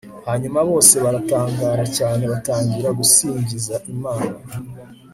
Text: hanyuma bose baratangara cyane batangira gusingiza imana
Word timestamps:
hanyuma 0.27 0.59
bose 0.69 0.93
baratangara 1.03 1.85
cyane 1.97 2.23
batangira 2.31 2.89
gusingiza 2.99 3.75
imana 3.93 4.35